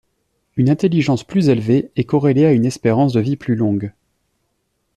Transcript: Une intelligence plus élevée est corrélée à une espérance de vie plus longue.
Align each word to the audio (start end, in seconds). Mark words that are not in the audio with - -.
Une 0.57 0.71
intelligence 0.71 1.23
plus 1.23 1.49
élevée 1.49 1.91
est 1.95 2.05
corrélée 2.05 2.47
à 2.47 2.53
une 2.53 2.65
espérance 2.65 3.13
de 3.13 3.19
vie 3.19 3.37
plus 3.37 3.55
longue. 3.55 3.93